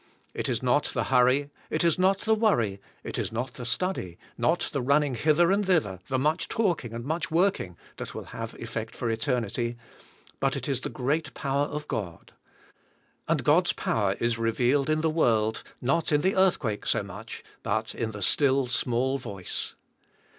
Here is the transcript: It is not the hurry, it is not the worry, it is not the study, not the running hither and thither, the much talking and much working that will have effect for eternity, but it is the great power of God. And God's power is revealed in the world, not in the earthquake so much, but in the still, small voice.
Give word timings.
It 0.33 0.49
is 0.49 0.63
not 0.63 0.85
the 0.85 1.03
hurry, 1.13 1.51
it 1.69 1.83
is 1.83 1.99
not 1.99 2.21
the 2.21 2.33
worry, 2.33 2.81
it 3.03 3.19
is 3.19 3.31
not 3.31 3.53
the 3.53 3.67
study, 3.67 4.17
not 4.35 4.61
the 4.73 4.81
running 4.81 5.13
hither 5.13 5.51
and 5.51 5.63
thither, 5.63 5.99
the 6.07 6.17
much 6.17 6.47
talking 6.47 6.91
and 6.91 7.05
much 7.05 7.29
working 7.29 7.77
that 7.97 8.15
will 8.15 8.23
have 8.33 8.55
effect 8.55 8.95
for 8.95 9.11
eternity, 9.11 9.77
but 10.39 10.55
it 10.55 10.67
is 10.67 10.79
the 10.79 10.89
great 10.89 11.35
power 11.35 11.67
of 11.67 11.87
God. 11.87 12.33
And 13.27 13.43
God's 13.43 13.73
power 13.73 14.13
is 14.19 14.39
revealed 14.39 14.89
in 14.89 15.01
the 15.01 15.09
world, 15.11 15.61
not 15.81 16.11
in 16.11 16.21
the 16.21 16.35
earthquake 16.35 16.87
so 16.87 17.03
much, 17.03 17.43
but 17.61 17.93
in 17.93 18.09
the 18.09 18.23
still, 18.23 18.65
small 18.65 19.19
voice. 19.19 19.75